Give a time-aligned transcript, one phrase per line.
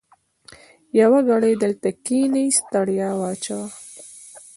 [0.99, 3.65] يوه ګړۍ دلته کېنه؛ ستړیا واچوه.